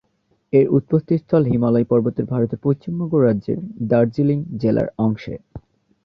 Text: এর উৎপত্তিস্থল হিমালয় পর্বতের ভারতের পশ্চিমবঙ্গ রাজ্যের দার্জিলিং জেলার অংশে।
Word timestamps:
এর 0.53 0.65
উৎপত্তিস্থল 0.69 1.43
হিমালয় 1.45 1.85
পর্বতের 1.85 2.25
ভারতের 2.25 2.59
পশ্চিমবঙ্গ 2.63 3.13
রাজ্যের 3.17 3.59
দার্জিলিং 3.89 4.39
জেলার 4.61 4.87
অংশে। 4.97 5.35